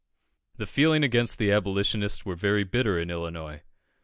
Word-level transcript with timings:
The 0.57 0.65
feeling 0.65 1.03
against 1.03 1.37
the 1.37 1.51
Abolitionists 1.51 2.25
was 2.25 2.39
very 2.39 2.63
bitter 2.63 2.99
in 2.99 3.11
Illinois. 3.11 3.61